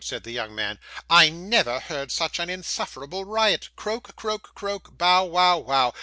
[0.03, 0.79] said the young man.
[1.11, 3.69] 'I neyver heard such an insufferable riot.
[3.75, 4.97] Croak, croak, croak.
[4.97, 5.93] Bow, wow, wow.